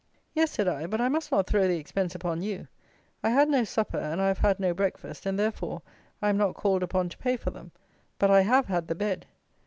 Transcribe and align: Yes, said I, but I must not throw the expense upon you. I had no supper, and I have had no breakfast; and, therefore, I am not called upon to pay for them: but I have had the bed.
Yes, 0.33 0.49
said 0.49 0.67
I, 0.67 0.87
but 0.87 0.99
I 0.99 1.09
must 1.09 1.31
not 1.31 1.45
throw 1.45 1.67
the 1.67 1.77
expense 1.77 2.15
upon 2.15 2.41
you. 2.41 2.67
I 3.23 3.29
had 3.29 3.47
no 3.49 3.63
supper, 3.63 3.99
and 3.99 4.19
I 4.19 4.29
have 4.29 4.39
had 4.39 4.59
no 4.59 4.73
breakfast; 4.73 5.27
and, 5.27 5.37
therefore, 5.37 5.83
I 6.23 6.29
am 6.29 6.37
not 6.37 6.55
called 6.55 6.81
upon 6.81 7.07
to 7.09 7.17
pay 7.19 7.37
for 7.37 7.51
them: 7.51 7.71
but 8.17 8.31
I 8.31 8.41
have 8.41 8.65
had 8.65 8.87
the 8.87 8.95
bed. 8.95 9.27